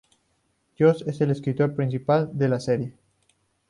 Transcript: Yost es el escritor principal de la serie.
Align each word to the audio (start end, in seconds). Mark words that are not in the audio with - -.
Yost 0.79 1.07
es 1.07 1.21
el 1.21 1.29
escritor 1.29 1.75
principal 1.75 2.35
de 2.35 2.49
la 2.49 2.59
serie. 2.59 2.95